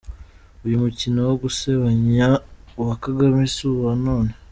[0.65, 2.27] Uyu mukino wo gusebanya
[2.87, 4.31] wa Kagame si uwa none.